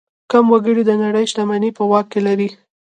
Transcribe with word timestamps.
کم 0.31 0.45
وګړي 0.53 0.83
د 0.85 0.91
نړۍ 1.03 1.25
شتمني 1.31 1.69
په 1.77 1.83
واک 1.91 2.09
لري. 2.27 2.49